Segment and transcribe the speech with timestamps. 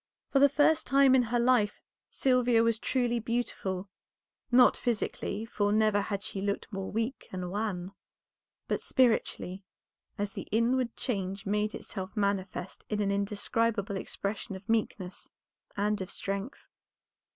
[0.31, 3.87] For the first time in her life Sylvia was truly beautiful,
[4.51, 7.91] not physically, for never had she looked more weak and wan,
[8.67, 9.63] but spiritually,
[10.17, 15.29] as the inward change made itself manifest in an indescribable expression of meekness
[15.77, 16.65] and of strength.